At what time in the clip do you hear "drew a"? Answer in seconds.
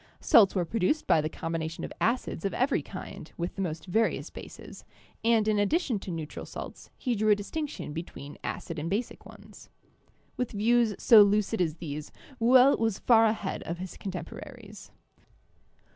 7.13-7.35